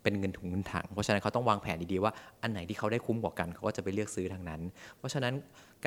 [0.03, 4.61] เป็นเงินถุงเงินถัง เพราะฉะนั้นเขาต้องวางแผนดีๆว่าอันไหนที่เขาได้คุ้มกว่ากันเขาก็จะไปเลือกซื้อทางนั้น
[4.97, 5.33] เพราะฉะนั้น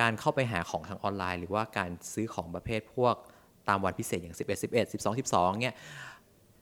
[0.01, 3.15] การเข้าไปหาของทางออนไลน์ หรือว่าการซื้อของประเภทพวก
[3.69, 5.75] ตามวันพิเศษอย่าง 11 11 12 12เนี่ย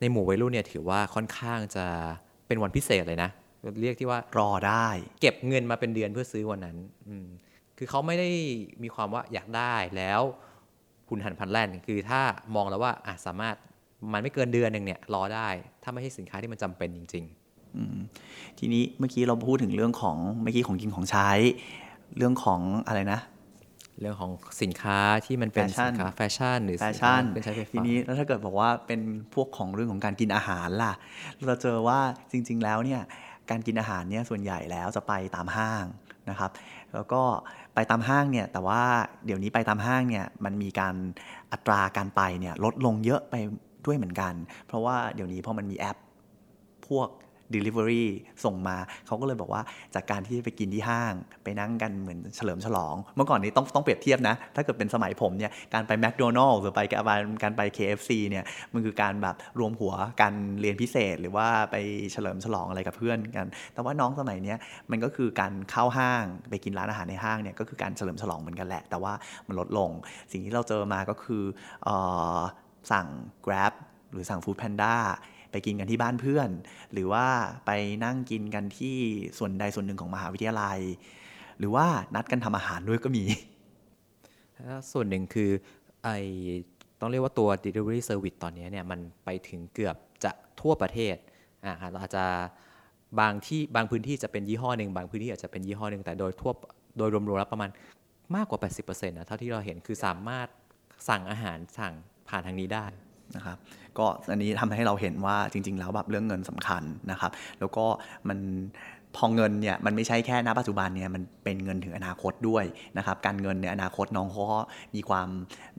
[0.00, 1.84] ในหมู่วัยรุ่นเนี่ยถือว่าค่อนข้างจะ
[2.46, 3.30] เป็นวันพิเศษเลยนะ
[3.80, 4.86] เรียกที่ว่ารอได้
[5.20, 6.76] เก็บเงินมาเป็นเดือนเพื่อซื้อวันนั้น
[7.08, 7.26] อืม
[7.78, 8.30] คือเขาไม่ได้
[8.82, 10.20] มีความว่าอยากได้แล้ว
[11.08, 12.20] หุนหันพลันแล่นคือถ้า
[12.54, 13.56] มองแล้วว่าอะสามารถ
[14.12, 15.48] มันไม่เกินเดือนหนึ่งเนี่ยรอได้
[15.82, 17.24] ถ้าไม่ใช่สินค้าที่มันจำเป็นจริง
[17.92, 21.30] ๆ ทีนี้เมื่อกี้เราพูดถึงเรื่องของเมื่อกี้ของกินของใช้
[22.16, 23.20] เรื่องของอะไรนะ
[24.00, 24.30] เรื่องของ
[24.62, 29.00] สินค้าที่มันเป็นแฟชั่นสินค้าแฟชั่นหรือแฟชั่นสิค้าเป็นไลฟ์สไตล์พวกนี้แล้วถ้าเกิดบอกว่าเป็น
[29.34, 30.92] พวกของเรื่องของการกินอาหารล่ะ
[31.46, 32.00] เราเจอว่า
[32.32, 33.02] จริง ๆ แล้วเนี่ย
[33.50, 35.84] การกินอาหารเนี่ยส่วนใหญ่แล้วจะไปตามห้าง
[36.30, 36.50] นะครับ
[36.94, 37.22] แล้วก็
[37.74, 38.82] ไปตามห้างเนี่ยแต่ว่า
[39.26, 40.94] เดี๋ยวนี้ไปตามห้างเนี่ยมันมีการ
[41.52, 43.34] อัตราการไปเนี่ยลดลงเยอะไป
[43.86, 44.34] ด้วยเหมือนกัน
[44.66, 45.98] เพราะว่าเดี๋ยวนี้พอมันมีแอป
[46.88, 47.08] พวก
[47.54, 48.04] Delivery
[48.44, 48.76] ส่งมา
[49.06, 49.62] เขาก็เลยบอกว่า
[49.94, 61.76] จากการที่ไปกินที่ห้าง ไปนั่งกันเหมือนเฉลิมฉลอง เมื่อก่อนนี้ต้องต้องเปรียบเทียบนะ ถ้าเกิดเป็นสมัยผมเนี่ย การไป McDonald's หรือไปการการไป KFC เนี่ย มันคือการแบบรวมหัวกันเรียนพิเศษ หรือว่าไป
[62.12, 64.58] เฉลิมฉลองอะไรกับเพื่อนกัน แต่ว่าน้องสมัยเนี้ย
[64.90, 69.12] มันก็คือการเข้าห้างไปกินร้านอาหารในห้างเนี่ยก็คือการเฉลิมฉลองเหมือนกันแหละ แต่ว่า
[69.48, 69.90] มันลดลง
[70.32, 71.42] สิ่งที่เราเจอมาก็คือ
[71.86, 71.88] อ
[72.36, 72.40] อ
[72.92, 73.06] สั่ง
[73.46, 73.72] Grab
[74.12, 74.94] หรือสั่ง Food Panda
[75.54, 76.50] ไปกินกันที่บ้านเพื่อน
[76.92, 77.26] หรือว่า
[77.66, 77.70] ไป
[78.04, 78.96] นั่งกินกันที่
[79.38, 80.78] ส่วนใดส่วนหนึ่งของมหาวิทยาลัย
[81.58, 83.24] หรือว่านัดกันทำอาหารด้วยก็มี
[84.92, 85.50] ส่วนหนึ่งคือ
[86.04, 86.08] ไอ
[87.00, 91.16] ต้องเรียกว่าตัว delivery service ตอนนี้เนี่ยมันไปถึงเกือบจะทั่วประเทศ
[91.64, 92.24] อ่าเราอาจจะ
[93.20, 96.52] บางที่บางพื้นที่จะเป็นยี่ห้อหนึ่งบางพื้นที่อาจจะเป็นยี่ห้อหนึ่งแต่โดยทั่ว
[96.98, 97.70] โดยรวมๆแล้วประมาณ
[98.36, 100.48] มากกว่า 80%นะเท่าที่เราเห็นคือสามารถ
[101.08, 101.94] สั่งอาหารสั่ง
[102.28, 102.86] ผ่านทางนี้ได้
[103.36, 103.56] นะครับ
[103.98, 107.84] ก็อันนี้ทำให้เราเห็นว่าจริง ๆ แล้วแบบเรื่องเงินสำคัญนะครับ แล้วก็
[108.28, 108.38] มัน
[109.16, 112.64] พอเงินเนี่ยมันไม่ใช่แค่ณปัจจุบันเนี่ยมันเป็นเงินถึงอนาคตด้วย
[112.98, 114.60] นะครับการเงินในอนาคตน้องเขาก็
[114.94, 115.28] มีความ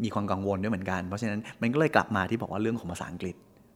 [0.04, 3.36] มีความกังวลด้วยเหมือนกัน เพราะฉะนั้นมันก็เลยกลับมาที่บอกว่าเรื่องของภาษาอังกฤษ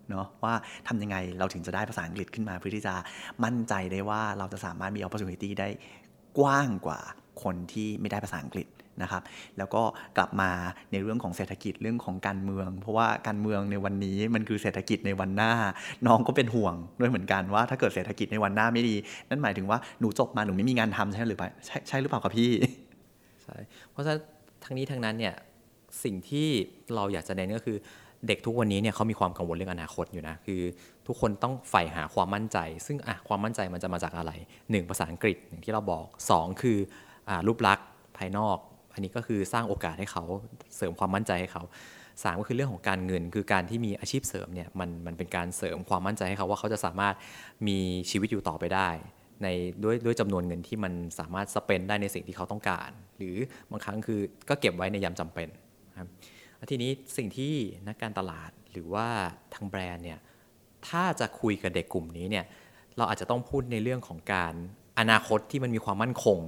[0.10, 0.54] เนาะว่า
[0.88, 2.94] ทำยังไงเราถึงจะได้ภาษาอังกฤษขึ้นมาเพื่อที่จะ
[3.44, 5.68] มั่นใจได้ว่าเราจะสามารถมี opportunity ได้
[6.40, 7.00] กว้างกว่า
[7.44, 8.68] คนที่ไม่ได้ภาษาอังกฤษ
[9.02, 9.22] นะครับ
[9.58, 9.82] แล้วก็
[10.18, 10.52] กลับมา
[10.92, 15.52] ในเรื่องของเศรษฐกิจเรื่องของการเมือง เพราะว่าการเมืองในวันนี้มันคือเศรษฐกิจในวันหน้า
[16.08, 18.96] น้องก็เป็นห่วงด้วยเหมือนกันว่าถ้าเกิดเศรษฐกิจในวันหน้าไม่ดี
[19.30, 22.52] นั่นหมายถึงว่าหนูจบมาหนูไม่มีงานทำใช่หรือเปล่าใช่ใช่หรือเปล่าครับพี่
[23.44, 23.58] ใช่
[23.92, 24.22] เพราะฉะนั้น
[24.64, 25.36] ทั้งนี้ทั้งนั้นเนี่ย
[26.04, 26.48] สิ่งที่
[26.96, 27.78] เราอยากจะเน้นก็คือ
[28.28, 30.62] เด็กทุกวันนี้เนี่ยเขามีความกังวลเรื่องอนาคตอยู่นะคือ
[31.08, 34.32] ทุกคนต้องใฝ่หาความมั่นใจ ซึ่งอะความมั่นใจมันจะมาจากอะไร
[34.64, 36.78] 1 ภาษาอังกฤษอย่างที่เราบอก 2 คือ
[37.30, 38.58] อรูปลักษณ์ภายนอก
[39.00, 40.24] อันนี้ก็คือสร้างโอกาสให้เขา
[40.78, 41.64] เสริมความมั่นใจให้เขา
[42.24, 47.16] สามก็คือเรื่องของการเงินคือการที่มีอาชีพเสริมเนี่ยมันมันเป็นการเสริมความมั่นใจให้เขาว่าเขาจะสามารถ
[47.68, 47.80] มี
[48.12, 48.90] ชีวิตอยู่ต่อไปได้
[49.44, 49.48] ใน
[49.84, 53.36] ด้วยด้วยจำนวนเงินที่มันสามารถสเปนได้ในสิ่งที่เขาต้องการ หรือ
[53.72, 55.48] บางครั้งคือก็เก็บไว้ในยามจำเป็น
[56.00, 56.08] ครับ
[56.72, 57.54] ทีนี้สิ่งที่
[57.88, 59.08] นักการตลาดหรือว่า
[59.54, 60.20] ทางแบรนด์เนี่ย
[60.88, 62.46] ถ้าจะคุยกับเด็กกลุ่มนี้เนี่ย
[62.98, 64.54] เราอาจจะต้องพูดในเรื่องของการ
[65.00, 66.40] อนาคตที่มันมีความมั่นคง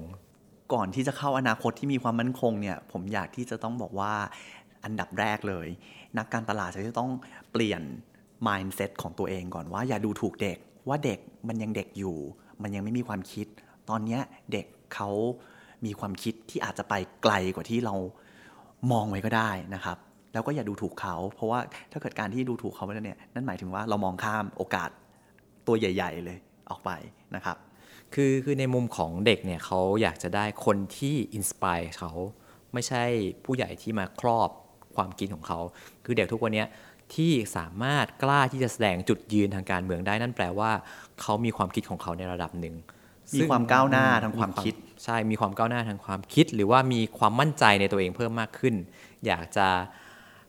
[0.74, 4.14] ก่อนที่จะเข้าอนาคตที่มีความมั่นคงเนี่ยผมอยากที่จะต้องบอกว่า
[4.84, 5.68] อันดับแรกเลย
[6.18, 7.12] นักการตลาดจะต้อง
[7.52, 7.82] เปลี่ยน
[8.48, 10.58] mindset ของตัวเองก่อนว่าอย่าดูถูกเด็ก
[10.88, 12.18] ว่าเด็กมันยังเด็กอยู่
[12.62, 13.48] มันยังไม่มีความคิด
[13.90, 14.20] ตอนนี้
[14.52, 15.10] เด็กเขา
[15.86, 17.96] มีความคิดที่อาจจะไปไกลกว่าที่เรา
[18.92, 19.98] มองไว้ก็ได้นะครับ
[20.34, 21.60] แล้วก็อย่าดูถูกเขา เพราะว่า
[21.92, 24.90] ถ้าเกิดการที่ดูถูกเขาไปแล้วเนี่ยนั่นหมายถึงว่าเรามองข้ามโอกาส
[25.68, 26.38] ตัวใหญ่ ๆ เลย
[26.70, 26.92] ออกไป
[27.36, 27.58] นะครับ
[28.14, 32.12] คือคือในมุมของเด็กเนี่ยเขาอยากจะได้คนที่อินสปายเขา
[32.74, 33.04] ไม่ใช่
[33.46, 34.50] ผู้ใหญ่ที่มาครอบ
[34.96, 35.60] ความคิดของเขา
[36.06, 36.66] คือเด็กทุกวันนี้
[37.16, 40.72] ที่สามารถกล้าที่จะแสดงจุดยืนทางการเมืองได้นั่นแปลว่า
[41.22, 42.76] เขามีความคิดของเขาในระดับหนึ่ง
[43.36, 48.76] มีความก้าวหน้าทางความคิด ใช่มีความก้าวหน้าทางความคิด หรือว่ามีความมั่นใจในตัวเองเพิ่มมากขึ้น
[49.26, 49.68] อยากจะ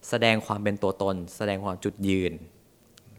[0.08, 2.32] แสดงความเป็นตัวตน แสดงความจุดยืน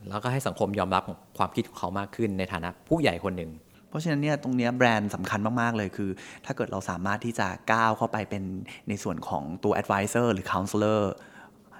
[0.09, 1.03] แล้วก็ให้สังคมยอมรับ
[1.37, 3.51] ความคิดของเขามากขึ้นในฐานะผู้ใหญ่คนหนึ่ง
[3.93, 6.09] เพราะฉะนั้นเนี่ยตรงเนี้ยแบรนด์สำคัญมาก ๆ เลยคือ
[6.45, 8.43] ถ้าเกิดเราสามารถที่จะก้าวเข้าไปเป็น
[8.89, 11.01] ในส่วนของตัว advisor หรือ counselor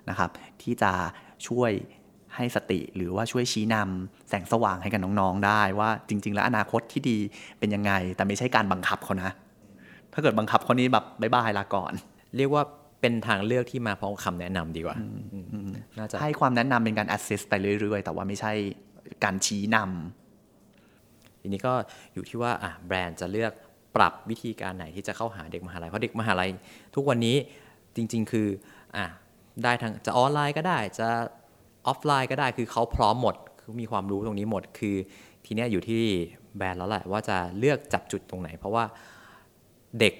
[0.09, 0.29] นะครับ
[0.63, 0.91] ที่จะ
[1.47, 1.71] ช่วย
[2.35, 7.17] ให้สติหรือว่าช่วยชี้นำแสงสว่างให้กับน้องๆได้ว่าจริง ๆ แล้วอนาคตที่ดี
[7.59, 9.31] เป็นยังไง แต่ไม่ใช่การบังคับเขานะ
[10.13, 11.93] ถ้าเกิดบังคับเขานี้แบบบายบายลาก่อน
[12.37, 12.63] เรียกว่า
[13.01, 18.51] เป็นทางเลือกที่มาพร้อมคำแนะนำดีกว่าอืมน่าจะให้ความแนะนำเป็นการ assist ไปเรื่อย ๆ แต่ว่าไม่ใช่
[19.23, 20.22] การชี้นำ
[21.43, 21.73] ทีนี้ก็
[22.13, 22.51] อยู่ที่ว่า
[22.87, 23.53] แบรนด์จะเลือก
[23.95, 26.49] ปรับวิธีการไหนที่จะเข้าหาเด็กมหาลัยเพราะเด็กมหาลัย
[26.95, 27.35] ทุกวันนี้
[27.95, 28.47] จริง ๆ คือ
[28.97, 29.05] อะ
[29.63, 31.07] ได้ทั้งจะออนไลน์ก็ได้จะ
[31.87, 34.95] ออฟไลน์ก็ได้คือเขาพร้อมหมดคือมีความรู้ตรงนี้หมดคือ
[35.45, 36.03] ทีนี้อยู่ที่
[36.57, 38.83] แบรนด์แล้วแหละว่าจะเลือกจับจุดตรงไหน เพราะว่า
[39.99, 40.13] เด็ก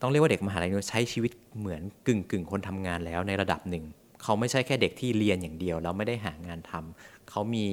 [0.00, 3.84] ต้องเรียกว่าเด็กมหาลัยนี่ยใช้ชีวิตเหมือนกึ่งกึ่งคนทำงานแล้วในระดับหนึ่ง
[4.22, 7.66] เขาไม่ใช่แค่เด็กที่เรียนอย่างเดียว แล้วไม่ได้หางานทำเขามี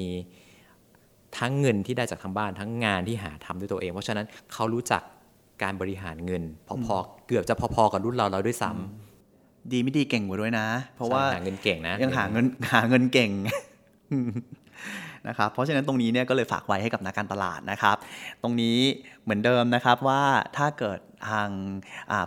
[1.38, 5.02] ทั้งเงินที่ได้จากทางบ้านทั้งงานที่หาทำด้วยตัวเอง เพราะฉะนั้นเขารู้จัก
[5.63, 6.44] การบริหารเงิน
[6.86, 13.32] พอๆเกือบจะพอๆกับรุ่นเราเราด้วยซ้ำดีไม่ดีเก่งกว่าด้วยนะ เพราะว่าใช่หาเงินเก่งนะยังหาเงินหาเงินเก่ง
[15.28, 17.98] นะครับ เพราะฉะนั้นตรงนี้เนี่ยก็เลยฝากไว้ให้กับนักการตลาดนะครับ
[18.44, 18.78] ตรงนี้
[19.24, 20.22] เหมือนเดิมนะครับว่า
[20.58, 21.50] ถ้าเกิดทาง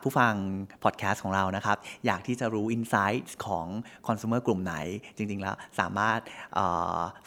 [0.03, 0.35] ผู้ฟัง
[0.85, 1.77] พอดแคสต์ของเรานะครับ
[2.07, 3.67] อยากที่จะรู้ Insights ของ
[4.07, 4.75] Consumer กลุ่มไหน
[5.17, 6.21] จริง ๆ แล้วสามารถ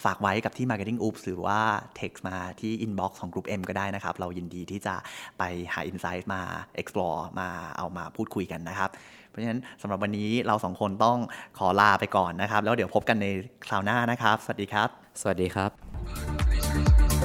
[0.04, 1.60] ฝากไว้กับที่ Marketing Oops หรือว่า
[2.00, 4.94] text มาที่ inbox ของ Group M ก็ได้นะครับ เรายินดีที่จะ
[5.38, 6.42] ไปหา Insight มา
[6.80, 8.90] explore มาเอามาพูดคุยกันนะครับ
[9.28, 11.18] เพราะฉะนั้นสำหรับวันนี้เราสองคนต้อง
[11.58, 13.26] ขอลาไปก่อนนะครับ แล้วเดี๋ยวพบกันใน
[13.66, 14.88] คราวหน้านะครับ สวัสดีครับ
[15.20, 17.17] สวัสดีครับ